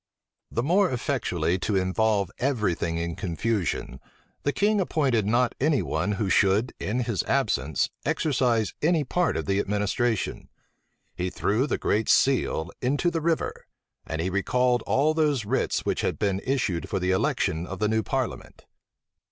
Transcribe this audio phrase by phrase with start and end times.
[0.49, 3.99] The more effectually to involve every thing in confusion,
[4.41, 9.45] the king appointed not any one who should, in his absence, exercise any part of
[9.45, 10.49] the administration;
[11.15, 13.67] he threw the great seal into the river;
[14.07, 17.87] and he recalled all those writs which had been issued for the election of the
[17.87, 18.65] new parliament.